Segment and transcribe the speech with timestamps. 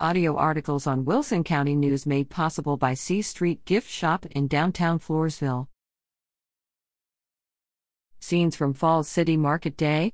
[0.00, 4.98] Audio articles on Wilson County News made possible by C Street Gift Shop in downtown
[4.98, 5.68] Floresville.
[8.18, 10.12] Scenes from Falls City Market Day,